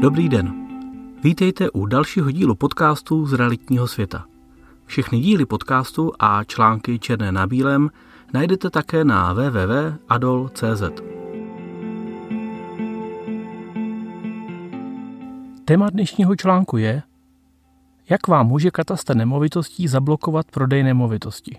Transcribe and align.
Dobrý 0.00 0.28
den. 0.28 0.54
Vítejte 1.22 1.70
u 1.70 1.86
dalšího 1.86 2.30
dílu 2.30 2.54
podcastu 2.54 3.26
z 3.26 3.32
realitního 3.32 3.88
světa. 3.88 4.24
Všechny 4.84 5.20
díly 5.20 5.46
podcastu 5.46 6.12
a 6.18 6.44
články 6.44 6.98
černé 6.98 7.32
na 7.32 7.46
bílém 7.46 7.90
najdete 8.34 8.70
také 8.70 9.04
na 9.04 9.32
www.adol.cz. 9.32 10.82
Téma 15.64 15.90
dnešního 15.90 16.36
článku 16.36 16.76
je, 16.76 17.02
jak 18.10 18.28
vám 18.28 18.46
může 18.46 18.70
katastr 18.70 19.16
nemovitostí 19.16 19.88
zablokovat 19.88 20.46
prodej 20.50 20.82
nemovitosti. 20.82 21.58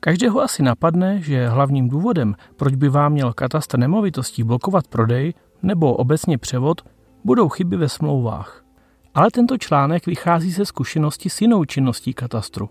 Každého 0.00 0.40
asi 0.40 0.62
napadne, 0.62 1.20
že 1.20 1.48
hlavním 1.48 1.88
důvodem, 1.88 2.34
proč 2.56 2.74
by 2.74 2.88
vám 2.88 3.12
měl 3.12 3.32
katastr 3.32 3.78
nemovitostí 3.78 4.42
blokovat 4.42 4.88
prodej 4.88 5.34
nebo 5.64 5.94
obecně 5.94 6.38
převod, 6.38 6.80
budou 7.24 7.48
chyby 7.48 7.76
ve 7.76 7.88
smlouvách. 7.88 8.64
Ale 9.14 9.30
tento 9.30 9.58
článek 9.58 10.06
vychází 10.06 10.50
ze 10.50 10.66
zkušenosti 10.66 11.30
s 11.30 11.40
jinou 11.40 11.64
činností 11.64 12.14
katastru. 12.14 12.68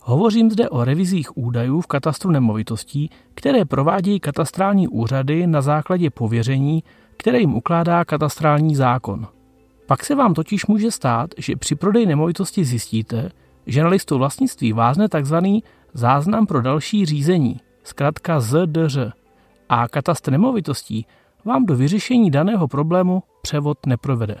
Hovořím 0.00 0.50
zde 0.50 0.68
o 0.68 0.84
revizích 0.84 1.36
údajů 1.36 1.80
v 1.80 1.86
katastru 1.86 2.30
nemovitostí, 2.30 3.10
které 3.34 3.64
provádějí 3.64 4.20
katastrální 4.20 4.88
úřady 4.88 5.46
na 5.46 5.62
základě 5.62 6.10
pověření, 6.10 6.84
které 7.16 7.40
jim 7.40 7.54
ukládá 7.54 8.04
katastrální 8.04 8.76
zákon. 8.76 9.26
Pak 9.86 10.04
se 10.04 10.14
vám 10.14 10.34
totiž 10.34 10.66
může 10.66 10.90
stát, 10.90 11.30
že 11.38 11.56
při 11.56 11.74
prodeji 11.74 12.06
nemovitosti 12.06 12.64
zjistíte, 12.64 13.30
že 13.66 13.82
na 13.82 13.88
listu 13.88 14.18
vlastnictví 14.18 14.72
vázne 14.72 15.08
tzv. 15.08 15.36
záznam 15.94 16.46
pro 16.46 16.62
další 16.62 17.06
řízení, 17.06 17.60
zkrátka 17.82 18.40
ZDŘ, 18.40 18.98
a 19.68 19.88
katastr 19.88 20.32
nemovitostí 20.32 21.06
vám 21.44 21.66
do 21.66 21.76
vyřešení 21.76 22.30
daného 22.30 22.68
problému 22.68 23.22
převod 23.42 23.86
neprovede. 23.86 24.36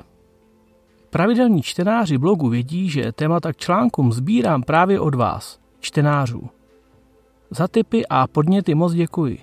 Pravidelní 1.10 1.62
čtenáři 1.62 2.18
blogu 2.18 2.48
vědí, 2.48 2.90
že 2.90 3.12
témata 3.12 3.52
k 3.52 3.56
článkům 3.56 4.12
sbírám 4.12 4.62
právě 4.62 5.00
od 5.00 5.14
vás, 5.14 5.60
čtenářů. 5.80 6.48
Za 7.50 7.68
tipy 7.68 8.06
a 8.06 8.26
podněty 8.26 8.74
moc 8.74 8.92
děkuji. 8.92 9.38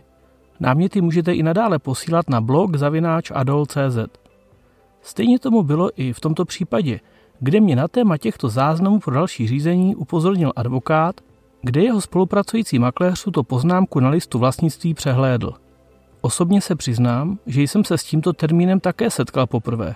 Náměty 0.60 1.02
můžete 1.02 1.34
i 1.34 1.44
nadále 1.44 1.80
posílat 1.80 2.30
na 2.30 2.42
blog 2.42 2.76
zavináč 2.76 3.32
adol.cz. 3.36 3.98
Stejně 5.02 5.40
tomu 5.40 5.64
bylo 5.64 5.90
i 5.96 6.14
v 6.14 6.20
tomto 6.20 6.46
případě, 6.46 7.00
kde 7.40 7.62
mě 7.62 7.76
na 7.76 7.88
téma 7.88 8.18
těchto 8.18 8.50
záznamů 8.50 9.00
pro 9.00 9.14
další 9.14 9.48
řízení 9.48 9.96
upozornil 9.96 10.52
advokát, 10.56 11.22
kde 11.62 11.84
jeho 11.84 12.02
spolupracující 12.02 12.80
makléř 12.80 13.24
tuto 13.24 13.44
poznámku 13.44 14.00
na 14.00 14.10
listu 14.10 14.40
vlastnictví 14.40 14.94
přehlédl. 14.94 15.54
Osobně 16.22 16.62
se 16.62 16.76
přiznám, 16.76 17.40
že 17.46 17.62
jsem 17.62 17.86
se 17.86 17.98
s 17.98 18.04
tímto 18.04 18.34
termínem 18.34 18.80
také 18.80 19.10
setkal 19.10 19.48
poprvé. 19.48 19.96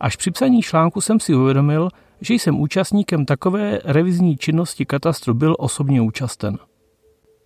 Až 0.00 0.16
při 0.16 0.30
psaní 0.30 0.62
článku 0.62 1.00
jsem 1.00 1.20
si 1.20 1.34
uvědomil, 1.34 1.88
že 2.20 2.34
jsem 2.34 2.60
účastníkem 2.60 3.24
takové 3.24 3.78
revizní 3.84 4.36
činnosti 4.36 4.86
katastru 4.86 5.34
byl 5.34 5.56
osobně 5.58 6.00
účasten. 6.00 6.58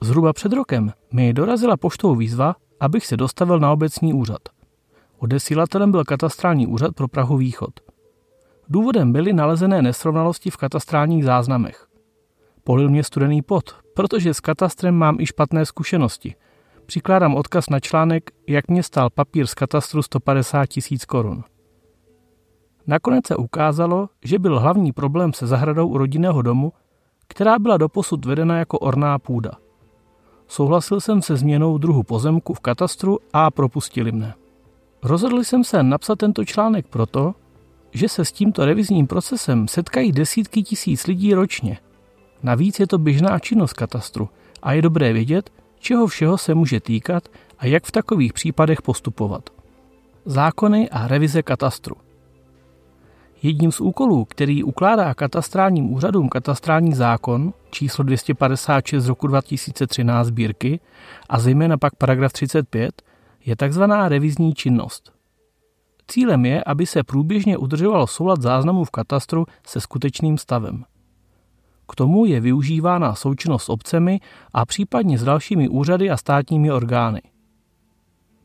Zhruba 0.02 0.32
před 0.32 0.52
rokem 0.52 0.92
mi 1.12 1.32
dorazila 1.32 1.76
poštou 1.76 2.14
výzva, 2.14 2.56
abych 2.80 3.06
se 3.06 3.16
dostavil 3.16 3.58
na 3.58 3.72
obecní 3.72 4.14
úřad. 4.14 4.40
Odesílatelem 5.18 5.90
byl 5.90 6.04
katastrální 6.04 6.66
úřad 6.66 6.94
pro 6.94 7.08
Prahu 7.08 7.36
Východ. 7.36 7.80
Důvodem 8.68 9.12
byly 9.12 9.32
nalezené 9.32 9.82
nesrovnalosti 9.82 10.50
v 10.50 10.56
katastrálních 10.56 11.24
záznamech. 11.24 11.86
Polil 12.64 12.88
mě 12.88 13.04
studený 13.04 13.42
pot, 13.42 13.76
protože 13.94 14.34
s 14.34 14.40
katastrem 14.40 14.94
mám 14.94 15.20
i 15.20 15.26
špatné 15.26 15.66
zkušenosti– 15.66 16.34
Přikládám 16.86 17.34
odkaz 17.34 17.70
na 17.70 17.80
článek, 17.80 18.30
jak 18.48 18.68
mě 18.68 18.82
stál 18.82 19.10
papír 19.10 19.46
z 19.46 19.54
katastru 19.54 20.02
150 20.02 20.66
tisíc 20.66 21.04
korun. 21.04 21.44
Nakonec 22.86 23.26
se 23.26 23.36
ukázalo, 23.36 24.08
že 24.24 24.38
byl 24.38 24.60
hlavní 24.60 24.92
problém 24.92 25.32
se 25.32 25.46
zahradou 25.46 25.88
u 25.88 25.98
rodinného 25.98 26.42
domu, 26.42 26.72
která 27.28 27.58
byla 27.58 27.76
doposud 27.76 28.24
vedena 28.24 28.58
jako 28.58 28.78
orná 28.78 29.18
půda. 29.18 29.50
Souhlasil 30.48 31.00
jsem 31.00 31.22
se 31.22 31.36
změnou 31.36 31.78
druhu 31.78 32.02
pozemku 32.02 32.54
v 32.54 32.60
katastru 32.60 33.18
a 33.32 33.50
propustili 33.50 34.12
mne. 34.12 34.34
Rozhodl 35.02 35.44
jsem 35.44 35.64
se 35.64 35.82
napsat 35.82 36.18
tento 36.18 36.44
článek 36.44 36.86
proto, 36.86 37.34
že 37.92 38.08
se 38.08 38.24
s 38.24 38.32
tímto 38.32 38.64
revizním 38.64 39.06
procesem 39.06 39.68
setkají 39.68 40.12
desítky 40.12 40.62
tisíc 40.62 41.06
lidí 41.06 41.34
ročně. 41.34 41.78
Navíc 42.42 42.80
je 42.80 42.86
to 42.86 42.98
běžná 42.98 43.38
činnost 43.38 43.72
katastru 43.72 44.28
a 44.62 44.72
je 44.72 44.82
dobré 44.82 45.12
vědět, 45.12 45.50
čeho 45.86 46.06
všeho 46.06 46.38
se 46.38 46.54
může 46.54 46.80
týkat 46.80 47.28
a 47.58 47.66
jak 47.66 47.84
v 47.84 47.92
takových 47.92 48.32
případech 48.32 48.82
postupovat. 48.82 49.50
Zákony 50.24 50.90
a 50.90 51.08
revize 51.08 51.42
katastru. 51.42 51.96
Jedním 53.42 53.72
z 53.72 53.80
úkolů, 53.80 54.24
který 54.24 54.64
ukládá 54.64 55.14
katastrálním 55.14 55.92
úřadům 55.92 56.28
katastrální 56.28 56.94
zákon 56.94 57.52
číslo 57.70 58.04
256 58.04 59.04
z 59.04 59.08
roku 59.08 59.26
2013 59.26 60.26
sbírky 60.26 60.80
a 61.28 61.38
zejména 61.38 61.76
pak 61.78 61.94
paragraf 61.94 62.32
35, 62.32 63.02
je 63.44 63.56
tzv. 63.56 63.82
revizní 64.08 64.54
činnost. 64.54 65.12
Cílem 66.08 66.44
je, 66.44 66.64
aby 66.64 66.86
se 66.86 67.02
průběžně 67.02 67.56
udržoval 67.56 68.06
soulad 68.06 68.42
záznamů 68.42 68.84
v 68.84 68.90
katastru 68.90 69.46
se 69.66 69.80
skutečným 69.80 70.38
stavem– 70.38 70.84
k 71.88 71.94
tomu 71.94 72.24
je 72.24 72.40
využívána 72.40 73.14
součinnost 73.14 73.64
s 73.64 73.68
obcemi 73.68 74.20
a 74.52 74.66
případně 74.66 75.18
s 75.18 75.24
dalšími 75.24 75.68
úřady 75.68 76.10
a 76.10 76.16
státními 76.16 76.72
orgány. 76.72 77.22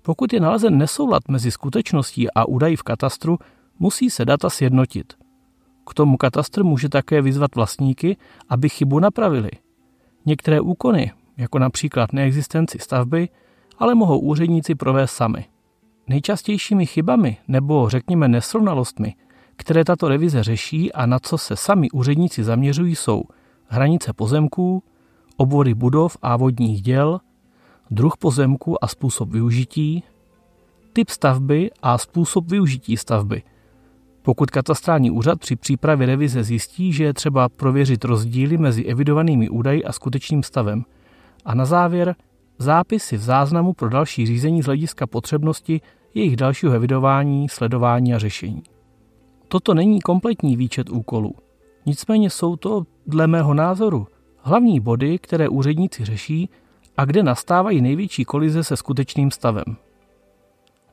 Pokud 0.01 0.33
je 0.33 0.39
nalezen 0.39 0.77
nesoulad 0.77 1.23
mezi 1.29 1.51
skutečností 1.51 2.31
a 2.31 2.45
údají 2.45 2.75
v 2.75 2.83
katastru, 2.83 3.37
musí 3.79 4.09
se 4.09 4.25
data 4.25 4.49
sjednotit. 4.49 5.13
K 5.89 5.93
tomu 5.93 6.17
katastr 6.17 6.63
může 6.63 6.89
také 6.89 7.21
vyzvat 7.21 7.55
vlastníky, 7.55 8.17
aby 8.49 8.69
chybu 8.69 8.99
napravili. 8.99 9.51
Některé 10.25 10.61
úkony, 10.61 11.11
jako 11.37 11.59
například 11.59 12.13
neexistenci 12.13 12.79
stavby, 12.79 13.29
ale 13.77 13.95
mohou 13.95 14.19
úředníci 14.19 14.75
provést 14.75 15.11
sami. 15.11 15.45
Nejčastějšími 16.07 16.85
chybami 16.85 17.37
nebo 17.47 17.89
řekněme 17.89 18.27
nesrovnalostmi 18.27 19.15
které 19.55 19.85
tato 19.85 20.07
revize 20.07 20.43
řeší 20.43 20.93
a 20.93 21.05
na 21.05 21.19
co 21.19 21.37
se 21.37 21.55
sami 21.55 21.91
úředníci 21.91 22.43
zaměřují, 22.43 22.95
jsou 22.95 23.23
hranice 23.67 24.13
pozemků, 24.13 24.83
obvody 25.37 25.73
budov 25.73 26.17
a 26.21 26.37
vodních 26.37 26.81
děl, 26.81 27.19
druh 27.91 28.17
pozemku 28.17 28.83
a 28.83 28.87
způsob 28.87 29.29
využití, 29.29 30.03
typ 30.93 31.09
stavby 31.09 31.71
a 31.81 31.97
způsob 31.97 32.49
využití 32.49 32.97
stavby. 32.97 33.43
Pokud 34.21 34.51
katastrální 34.51 35.11
úřad 35.11 35.39
při 35.39 35.55
přípravě 35.55 36.07
revize 36.07 36.43
zjistí, 36.43 36.93
že 36.93 37.03
je 37.03 37.13
třeba 37.13 37.49
prověřit 37.49 38.05
rozdíly 38.05 38.57
mezi 38.57 38.83
evidovanými 38.83 39.49
údaji 39.49 39.83
a 39.83 39.91
skutečným 39.91 40.43
stavem. 40.43 40.83
A 41.45 41.55
na 41.55 41.65
závěr 41.65 42.15
zápisy 42.57 43.17
v 43.17 43.21
záznamu 43.21 43.73
pro 43.73 43.89
další 43.89 44.25
řízení 44.25 44.61
z 44.61 44.65
hlediska 44.65 45.07
potřebnosti 45.07 45.81
jejich 46.13 46.35
dalšího 46.35 46.73
evidování, 46.73 47.49
sledování 47.49 48.13
a 48.13 48.19
řešení. 48.19 48.63
Toto 49.51 49.73
není 49.73 50.01
kompletní 50.01 50.55
výčet 50.55 50.89
úkolů. 50.89 51.35
Nicméně 51.85 52.29
jsou 52.29 52.55
to, 52.55 52.83
dle 53.07 53.27
mého 53.27 53.53
názoru, 53.53 54.07
hlavní 54.37 54.79
body, 54.79 55.19
které 55.19 55.49
úředníci 55.49 56.05
řeší 56.05 56.49
a 56.97 57.05
kde 57.05 57.23
nastávají 57.23 57.81
největší 57.81 58.25
kolize 58.25 58.63
se 58.63 58.77
skutečným 58.77 59.31
stavem. 59.31 59.63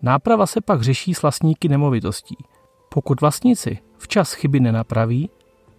Náprava 0.02 0.46
se 0.46 0.60
pak 0.60 0.82
řeší 0.82 1.14
s 1.14 1.22
vlastníky 1.22 1.68
nemovitostí. 1.68 2.36
Pokud 2.88 3.20
vlastníci 3.20 3.78
včas 3.98 4.32
chyby 4.32 4.60
nenapraví, 4.60 5.30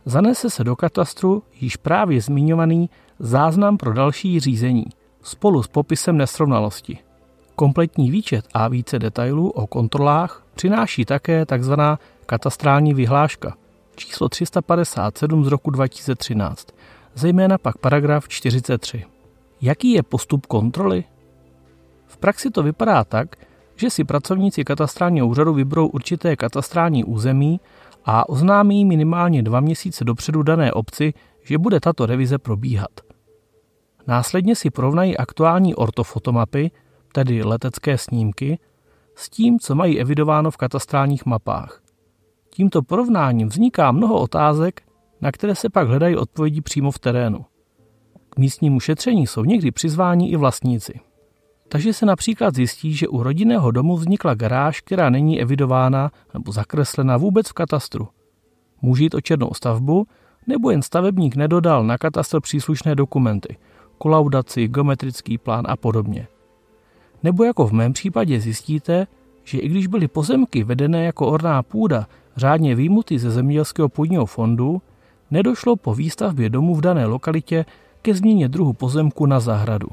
zanese 0.05 0.49
se 0.49 0.63
do 0.63 0.75
katastru 0.75 1.43
již 1.61 1.77
právě 1.77 2.21
zmiňovaný 2.21 2.89
záznam 3.19 3.77
pro 3.77 3.93
další 3.93 4.39
řízení 4.39 4.85
spolu 5.21 5.63
s 5.63 5.67
popisem 5.67 6.17
nesrovnalosti. 6.17 6.97
Kompletní 7.55 8.11
výčet 8.11 8.45
a 8.53 8.67
více 8.67 8.99
detailů 8.99 9.49
o 9.49 9.67
kontrolách 9.67 10.45
přináší 10.55 11.05
také 11.05 11.45
tzv 11.45 11.73
katastrální 12.29 12.93
vyhláška 12.93 13.57
číslo 13.95 14.29
357 14.29 15.45
z 15.45 15.47
roku 15.47 15.71
2013, 15.71 16.67
zejména 17.15 17.57
pak 17.57 17.77
paragraf 17.77 18.27
43. 18.27 19.05
Jaký 19.61 19.91
je 19.91 20.03
postup 20.03 20.45
kontroly? 20.45 21.03
V 22.05 22.17
praxi 22.17 22.49
to 22.49 22.63
vypadá 22.63 23.03
tak, 23.03 23.35
že 23.75 23.89
si 23.89 24.03
pracovníci 24.03 24.63
katastrálního 24.63 25.27
úřadu 25.27 25.53
vyberou 25.53 25.87
určité 25.87 26.35
katastrální 26.35 27.03
území 27.03 27.59
a 28.05 28.29
oznámí 28.29 28.85
minimálně 28.85 29.43
dva 29.43 29.59
měsíce 29.59 30.03
dopředu 30.03 30.43
dané 30.43 30.71
obci, 30.71 31.13
že 31.43 31.57
bude 31.57 31.79
tato 31.79 32.05
revize 32.05 32.37
probíhat. 32.37 32.91
Následně 34.07 34.55
si 34.55 34.69
porovnají 34.69 35.17
aktuální 35.17 35.75
ortofotomapy, 35.75 36.71
tedy 37.11 37.43
letecké 37.43 37.97
snímky, 37.97 38.59
s 39.15 39.29
tím, 39.29 39.59
co 39.59 39.75
mají 39.75 39.99
evidováno 39.99 40.51
v 40.51 40.57
katastrálních 40.57 41.25
mapách. 41.25 41.88
Tímto 42.49 42.81
porovnáním 42.81 43.47
vzniká 43.47 43.91
mnoho 43.91 44.19
otázek, 44.19 44.81
na 45.21 45.31
které 45.31 45.55
se 45.55 45.69
pak 45.69 45.87
hledají 45.87 46.15
odpovědi 46.15 46.61
přímo 46.61 46.91
v 46.91 46.99
terénu. 46.99 47.45
K 48.29 48.37
místnímu 48.37 48.79
šetření 48.79 49.27
jsou 49.27 49.43
někdy 49.43 49.71
přizváni 49.71 50.29
i 50.29 50.35
vlastníci. 50.35 50.99
Takže 51.67 51.93
se 51.93 52.05
například 52.05 52.55
zjistí, 52.55 52.93
že 52.93 53.07
u 53.07 53.23
rodinného 53.23 53.71
domu 53.71 53.97
vznikla 53.97 54.33
garáž, 54.33 54.81
která 54.81 55.09
není 55.09 55.41
evidována 55.41 56.11
nebo 56.33 56.51
zakreslena 56.51 57.17
vůbec 57.17 57.49
v 57.49 57.53
katastru. 57.53 58.07
Může 58.81 59.03
jít 59.03 59.13
o 59.13 59.21
černou 59.21 59.49
stavbu, 59.53 60.07
nebo 60.47 60.71
jen 60.71 60.81
stavebník 60.81 61.35
nedodal 61.35 61.83
na 61.83 61.97
katastr 61.97 62.39
příslušné 62.41 62.95
dokumenty, 62.95 63.57
kolaudaci, 63.97 64.67
geometrický 64.67 65.37
plán 65.37 65.65
a 65.67 65.75
podobně. 65.75 66.27
Nebo 67.23 67.43
jako 67.43 67.67
v 67.67 67.71
mém 67.71 67.93
případě 67.93 68.39
zjistíte, 68.39 69.07
že 69.43 69.59
i 69.59 69.67
když 69.67 69.87
byly 69.87 70.07
pozemky 70.07 70.63
vedené 70.63 71.03
jako 71.05 71.27
orná 71.27 71.63
půda 71.63 72.07
řádně 72.39 72.75
výjimuty 72.75 73.19
ze 73.19 73.31
zemědělského 73.31 73.89
půdního 73.89 74.25
fondu, 74.25 74.81
nedošlo 75.31 75.75
po 75.75 75.93
výstavbě 75.93 76.49
domu 76.49 76.75
v 76.75 76.81
dané 76.81 77.05
lokalitě 77.05 77.65
ke 78.01 78.13
změně 78.13 78.47
druhu 78.47 78.73
pozemku 78.73 79.25
na 79.25 79.39
zahradu. 79.39 79.87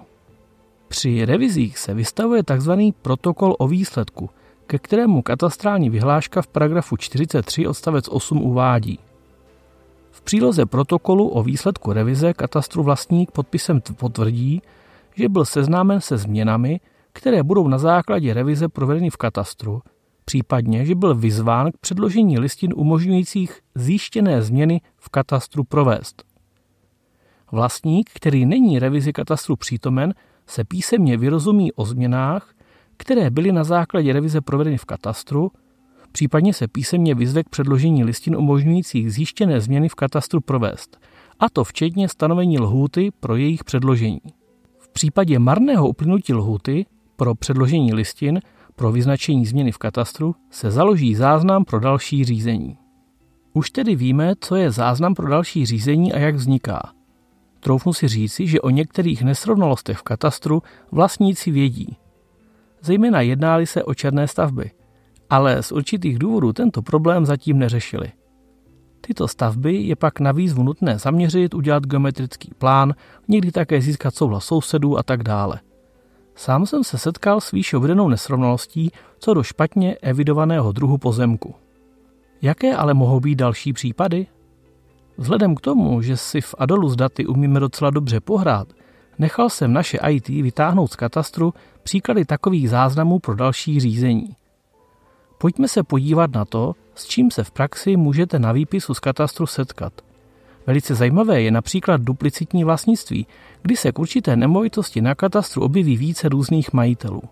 Při 0.88 1.24
revizích 1.24 1.78
se 1.78 1.94
vystavuje 1.94 2.42
tzv. 2.42 2.72
protokol 3.02 3.56
o 3.58 3.68
výsledku, 3.68 4.30
ke 4.66 4.78
kterému 4.78 5.22
katastrální 5.22 5.90
vyhláška 5.90 6.42
v 6.42 6.46
paragrafu 6.46 6.96
43 6.96 7.66
odstavec 7.66 8.08
8 8.08 8.42
uvádí. 8.42 8.98
V 10.10 10.22
příloze 10.22 10.66
protokolu 10.66 11.28
o 11.28 11.42
výsledku 11.42 11.92
revize 11.92 12.32
katastru 12.32 12.82
vlastník 12.82 13.30
podpisem 13.30 13.80
potvrdí, 13.96 14.62
že 15.14 15.28
byl 15.28 15.44
seznámen 15.44 16.00
se 16.00 16.18
změnami, 16.18 16.80
které 17.12 17.42
budou 17.42 17.68
na 17.68 17.78
základě 17.78 18.34
revize 18.34 18.68
provedeny 18.68 19.10
v 19.10 19.16
katastru, 19.16 19.82
případně, 20.26 20.84
že 20.84 20.94
byl 20.94 21.14
vyzván 21.14 21.72
k 21.72 21.76
předložení 21.80 22.38
listin 22.38 22.72
umožňujících 22.76 23.60
zjištěné 23.74 24.42
změny 24.42 24.80
v 24.96 25.08
katastru 25.08 25.64
provést. 25.64 26.24
Vlastník, 27.52 28.10
který 28.14 28.46
není 28.46 28.78
revizi 28.78 29.12
katastru 29.12 29.56
přítomen, 29.56 30.14
se 30.46 30.64
písemně 30.64 31.16
vyrozumí 31.16 31.72
o 31.72 31.84
změnách, 31.84 32.54
které 32.96 33.30
byly 33.30 33.52
na 33.52 33.64
základě 33.64 34.12
revize 34.12 34.40
provedeny 34.40 34.78
v 34.78 34.84
katastru, 34.84 35.50
případně 36.12 36.54
se 36.54 36.68
písemně 36.68 37.14
vyzve 37.14 37.44
k 37.44 37.48
předložení 37.48 38.04
listin 38.04 38.36
umožňujících 38.36 39.12
zjištěné 39.12 39.60
změny 39.60 39.88
v 39.88 39.94
katastru 39.94 40.40
provést, 40.40 40.98
a 41.38 41.50
to 41.50 41.64
včetně 41.64 42.08
stanovení 42.08 42.58
lhůty 42.58 43.10
pro 43.20 43.36
jejich 43.36 43.64
předložení. 43.64 44.20
V 44.78 44.88
případě 44.88 45.38
marného 45.38 45.88
uplynutí 45.88 46.34
lhůty 46.34 46.86
pro 47.16 47.34
předložení 47.34 47.94
listin 47.94 48.40
pro 48.76 48.92
vyznačení 48.92 49.46
změny 49.46 49.72
v 49.72 49.78
katastru 49.78 50.34
se 50.50 50.70
založí 50.70 51.14
záznam 51.14 51.64
pro 51.64 51.80
další 51.80 52.24
řízení. 52.24 52.78
Už 53.52 53.70
tedy 53.70 53.96
víme, 53.96 54.34
co 54.40 54.56
je 54.56 54.70
záznam 54.70 55.14
pro 55.14 55.28
další 55.28 55.66
řízení 55.66 56.12
a 56.12 56.18
jak 56.18 56.34
vzniká. 56.34 56.92
Troufnu 57.60 57.92
si 57.92 58.08
říci, 58.08 58.46
že 58.46 58.60
o 58.60 58.70
některých 58.70 59.22
nesrovnalostech 59.22 59.98
v 59.98 60.02
katastru 60.02 60.62
vlastníci 60.92 61.50
vědí. 61.50 61.96
Zejména 62.82 63.20
jednáli 63.20 63.66
se 63.66 63.84
o 63.84 63.94
černé 63.94 64.28
stavby, 64.28 64.70
ale 65.30 65.62
z 65.62 65.72
určitých 65.72 66.18
důvodů 66.18 66.52
tento 66.52 66.82
problém 66.82 67.26
zatím 67.26 67.58
neřešili. 67.58 68.12
Tyto 69.00 69.28
stavby 69.28 69.76
je 69.76 69.96
pak 69.96 70.20
na 70.20 70.32
výzvu 70.32 70.62
nutné 70.62 70.98
zaměřit, 70.98 71.54
udělat 71.54 71.86
geometrický 71.86 72.50
plán, 72.58 72.94
někdy 73.28 73.52
také 73.52 73.80
získat 73.80 74.14
souhlas 74.14 74.44
sousedů 74.44 74.98
a 74.98 75.02
tak 75.02 75.22
dále. 75.22 75.60
Sám 76.36 76.66
jsem 76.66 76.84
se 76.84 76.98
setkal 76.98 77.40
s 77.40 77.50
výše 77.50 77.76
uvedenou 77.76 78.08
nesrovnalostí 78.08 78.92
co 79.18 79.34
do 79.34 79.42
špatně 79.42 79.94
evidovaného 79.94 80.72
druhu 80.72 80.98
pozemku. 80.98 81.54
Jaké 82.42 82.76
ale 82.76 82.94
mohou 82.94 83.20
být 83.20 83.34
další 83.34 83.72
případy? 83.72 84.26
Vzhledem 85.18 85.54
k 85.54 85.60
tomu, 85.60 86.02
že 86.02 86.16
si 86.16 86.40
v 86.40 86.54
Adolu 86.58 86.88
s 86.88 86.96
daty 86.96 87.26
umíme 87.26 87.60
docela 87.60 87.90
dobře 87.90 88.20
pohrát, 88.20 88.68
nechal 89.18 89.50
jsem 89.50 89.72
naše 89.72 89.98
IT 90.08 90.28
vytáhnout 90.28 90.92
z 90.92 90.96
katastru 90.96 91.54
příklady 91.82 92.24
takových 92.24 92.70
záznamů 92.70 93.18
pro 93.18 93.34
další 93.34 93.80
řízení. 93.80 94.36
Pojďme 95.38 95.68
se 95.68 95.82
podívat 95.82 96.34
na 96.34 96.44
to, 96.44 96.72
s 96.94 97.06
čím 97.06 97.30
se 97.30 97.44
v 97.44 97.50
praxi 97.50 97.96
můžete 97.96 98.38
na 98.38 98.52
výpisu 98.52 98.94
z 98.94 99.00
katastru 99.00 99.46
setkat. 99.46 99.92
Velice 100.66 100.94
zajímavé 100.94 101.42
je 101.42 101.50
například 101.50 102.00
duplicitní 102.00 102.64
vlastnictví, 102.64 103.26
kdy 103.62 103.76
se 103.76 103.92
k 103.92 103.98
určité 103.98 104.36
nemovitosti 104.36 105.00
na 105.00 105.14
katastru 105.14 105.62
objeví 105.62 105.96
více 105.96 106.28
různých 106.28 106.72
majitelů. 106.72 107.22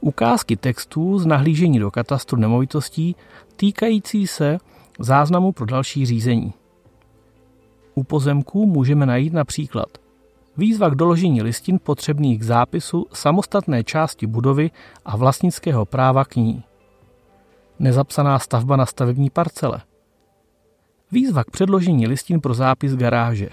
Ukázky 0.00 0.56
textů 0.56 1.18
z 1.18 1.26
nahlížení 1.26 1.78
do 1.78 1.90
katastru 1.90 2.38
nemovitostí 2.38 3.16
týkající 3.56 4.26
se 4.26 4.58
záznamu 4.98 5.52
pro 5.52 5.66
další 5.66 6.06
řízení. 6.06 6.52
U 7.94 8.02
pozemků 8.02 8.66
můžeme 8.66 9.06
najít 9.06 9.32
například 9.32 9.88
výzva 10.56 10.90
k 10.90 10.94
doložení 10.94 11.42
listin 11.42 11.78
potřebných 11.82 12.38
k 12.38 12.42
zápisu 12.42 13.06
samostatné 13.12 13.84
části 13.84 14.26
budovy 14.26 14.70
a 15.04 15.16
vlastnického 15.16 15.84
práva 15.84 16.24
k 16.24 16.36
ní. 16.36 16.62
Nezapsaná 17.78 18.38
stavba 18.38 18.76
na 18.76 18.86
stavební 18.86 19.30
parcele. 19.30 19.82
Výzva 21.12 21.44
k 21.44 21.50
předložení 21.50 22.06
listin 22.06 22.40
pro 22.40 22.54
zápis 22.54 22.96
garáže. 22.96 23.48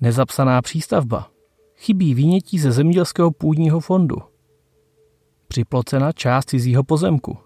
Nezapsaná 0.00 0.62
přístavba. 0.62 1.30
Chybí 1.76 2.14
výnětí 2.14 2.58
ze 2.58 2.72
zemědělského 2.72 3.30
půdního 3.30 3.80
fondu. 3.80 4.16
Připlocena 5.48 6.12
část 6.12 6.50
cizího 6.50 6.84
pozemku. 6.84 7.38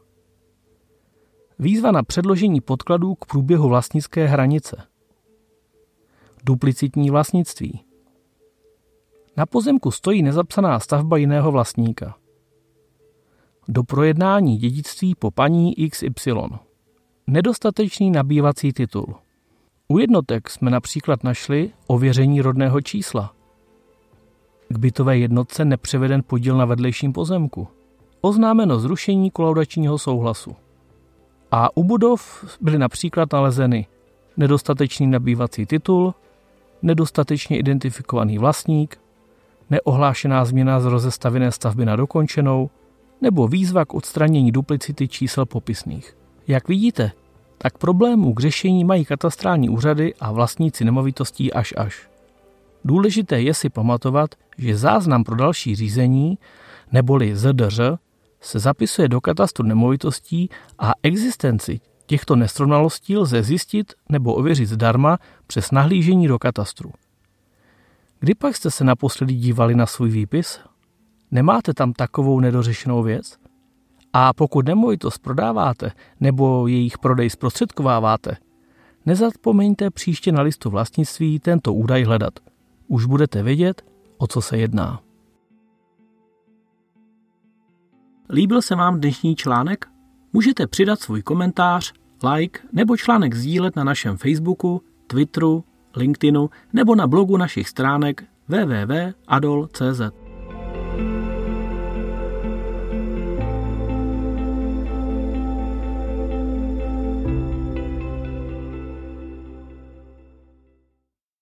Výzva 1.58 1.90
na 1.90 2.02
předložení 2.02 2.60
podkladů 2.60 3.14
k 3.14 3.26
průběhu 3.26 3.68
vlastnické 3.68 4.26
hranice. 4.26 4.76
Duplicitní 6.44 7.10
vlastnictví. 7.10 7.84
Na 9.36 9.46
pozemku 9.46 9.90
stojí 9.90 10.22
nezapsaná 10.22 10.80
stavba 10.80 11.16
jiného 11.16 11.52
vlastníka. 11.52 12.14
Do 13.68 13.82
projednání 13.82 14.56
dědictví 14.56 15.14
po 15.14 15.30
paní 15.30 15.74
XY. 15.74 16.32
Nedostatečný 17.26 18.10
nabývací 18.10 18.72
titul. 18.72 19.14
U 19.90 19.98
jednotek 19.98 20.50
jsme 20.50 20.70
například 20.70 21.24
našli 21.24 21.70
ověření 21.86 22.40
rodného 22.40 22.80
čísla. 22.80 23.34
K 24.68 24.78
bytové 24.78 25.18
jednotce 25.18 25.64
nepřeveden 25.64 26.22
podíl 26.26 26.56
na 26.56 26.64
vedlejším 26.64 27.12
pozemku. 27.12 27.68
Oznámeno 28.20 28.78
zrušení 28.78 29.30
kolaudačního 29.30 29.98
souhlasu. 29.98 30.56
A 31.50 31.76
u 31.76 31.84
budov 31.84 32.44
byly 32.60 32.78
například 32.78 33.32
nalezeny 33.32 33.86
nedostatečný 34.36 35.06
nabývací 35.06 35.66
titul, 35.66 36.14
nedostatečně 36.82 37.58
identifikovaný 37.58 38.38
vlastník, 38.38 39.00
neohlášená 39.70 40.44
změna 40.44 40.80
z 40.80 40.84
rozestavěné 40.84 41.52
stavby 41.52 41.84
na 41.84 41.96
dokončenou 41.96 42.70
nebo 43.20 43.48
výzva 43.48 43.84
k 43.84 43.94
odstranění 43.94 44.52
duplicity 44.52 45.08
čísel 45.08 45.46
popisných. 45.46 46.16
Jak 46.48 46.68
vidíte, 46.68 47.12
tak 47.62 47.78
problémů 47.78 48.34
k 48.34 48.40
řešení 48.40 48.84
mají 48.84 49.04
katastrální 49.04 49.68
úřady 49.68 50.14
a 50.20 50.32
vlastníci 50.32 50.84
nemovitostí 50.84 51.52
až 51.52 51.74
až. 51.76 52.08
Důležité 52.84 53.40
je 53.42 53.54
si 53.54 53.68
pamatovat, 53.68 54.34
že 54.58 54.76
záznam 54.76 55.24
pro 55.24 55.36
další 55.36 55.76
řízení, 55.76 56.38
neboli 56.92 57.36
ZDŘ, 57.36 57.80
se 58.40 58.58
zapisuje 58.58 59.08
do 59.08 59.20
katastru 59.20 59.66
nemovitostí 59.66 60.50
a 60.78 60.92
existenci 61.02 61.80
těchto 62.06 62.36
nesrovnalostí 62.36 63.16
lze 63.16 63.42
zjistit 63.42 63.92
nebo 64.08 64.34
ověřit 64.34 64.66
zdarma 64.66 65.18
přes 65.46 65.70
nahlížení 65.70 66.28
do 66.28 66.38
katastru. 66.38 66.92
Kdy 68.20 68.34
pak 68.34 68.56
jste 68.56 68.70
se 68.70 68.84
naposledy 68.84 69.34
dívali 69.34 69.74
na 69.74 69.86
svůj 69.86 70.10
výpis? 70.10 70.60
Nemáte 71.30 71.74
tam 71.74 71.92
takovou 71.92 72.40
nedořešenou 72.40 73.02
věc? 73.02 73.38
A 74.12 74.32
pokud 74.32 74.66
nemovitost 74.66 75.18
prodáváte 75.18 75.92
nebo 76.20 76.66
jejich 76.66 76.98
prodej 76.98 77.30
zprostředkováváte, 77.30 78.36
nezapomeňte 79.06 79.90
příště 79.90 80.32
na 80.32 80.42
listu 80.42 80.70
vlastnictví 80.70 81.38
tento 81.38 81.74
údaj 81.74 82.04
hledat. 82.04 82.32
Už 82.88 83.04
budete 83.04 83.42
vědět, 83.42 83.82
o 84.18 84.26
co 84.26 84.40
se 84.40 84.58
jedná. 84.58 85.00
Líbil 88.30 88.62
se 88.62 88.74
vám 88.74 89.00
dnešní 89.00 89.36
článek? 89.36 89.86
Můžete 90.32 90.66
přidat 90.66 91.00
svůj 91.00 91.22
komentář, 91.22 91.92
like 92.32 92.60
nebo 92.72 92.96
článek 92.96 93.34
sdílet 93.34 93.76
na 93.76 93.84
našem 93.84 94.16
Facebooku, 94.16 94.82
Twitteru, 95.06 95.64
LinkedInu 95.96 96.50
nebo 96.72 96.94
na 96.94 97.06
blogu 97.06 97.36
našich 97.36 97.68
stránek 97.68 98.24
www.adol.cz. 98.48 100.19